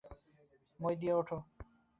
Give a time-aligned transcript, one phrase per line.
[0.79, 1.37] মই দিয়ে ওঠো।